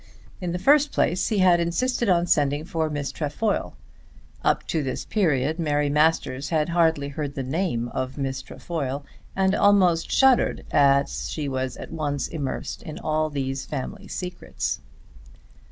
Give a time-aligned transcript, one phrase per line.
[0.41, 3.77] In the first place he had insisted on sending for Miss Trefoil.
[4.43, 9.53] Up to this period Mary Masters had hardly heard the name of Miss Trefoil, and
[9.53, 14.81] almost shuddered as she was at once immersed in all these family secrets.